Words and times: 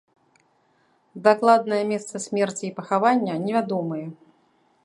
Дакладнае 1.27 1.83
месца 1.91 2.23
смерці 2.25 2.63
і 2.71 2.73
пахавання 2.81 3.33
невядомыя. 3.45 4.07